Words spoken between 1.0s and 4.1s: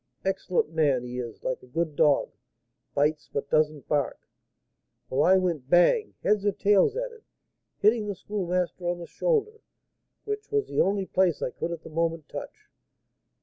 he is like a good dog, bites, but doesn't